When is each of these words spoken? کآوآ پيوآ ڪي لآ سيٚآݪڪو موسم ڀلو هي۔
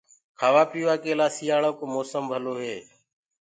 کآوآ 0.39 0.63
پيوآ 0.71 0.95
ڪي 1.03 1.11
لآ 1.19 1.27
سيٚآݪڪو 1.37 1.85
موسم 1.93 2.23
ڀلو 2.31 2.53
هي۔ 2.63 2.77